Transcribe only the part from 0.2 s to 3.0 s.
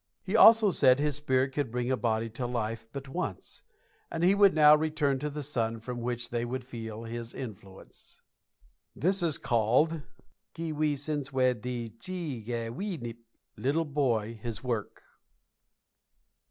He also said his spirit could bring a body to life